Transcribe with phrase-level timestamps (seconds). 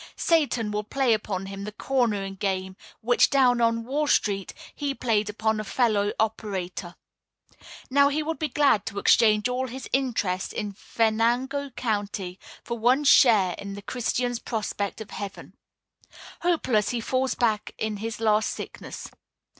[0.15, 5.29] Satan will play upon him the "cornering" game which, down on Wall street, he played
[5.29, 6.95] upon a fellow operator.
[7.91, 13.03] Now he would be glad to exchange all his interest in Venango County for one
[13.03, 15.53] share in the Christian's prospect of heaven.
[16.41, 19.07] Hopeless, he falls back in his last sickness.